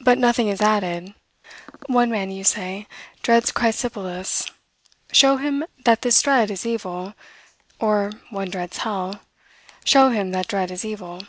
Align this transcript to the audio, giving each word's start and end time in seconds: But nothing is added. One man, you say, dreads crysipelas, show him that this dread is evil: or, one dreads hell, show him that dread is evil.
But 0.00 0.16
nothing 0.16 0.48
is 0.48 0.62
added. 0.62 1.12
One 1.84 2.10
man, 2.10 2.30
you 2.30 2.44
say, 2.44 2.86
dreads 3.22 3.52
crysipelas, 3.52 4.50
show 5.12 5.36
him 5.36 5.64
that 5.84 6.00
this 6.00 6.22
dread 6.22 6.50
is 6.50 6.64
evil: 6.64 7.12
or, 7.78 8.12
one 8.30 8.48
dreads 8.48 8.78
hell, 8.78 9.20
show 9.84 10.08
him 10.08 10.30
that 10.30 10.48
dread 10.48 10.70
is 10.70 10.82
evil. 10.82 11.24